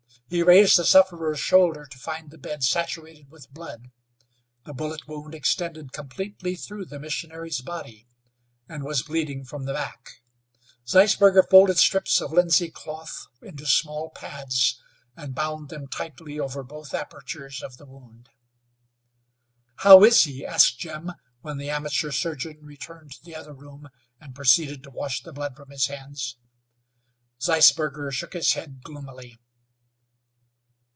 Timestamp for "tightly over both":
15.89-16.93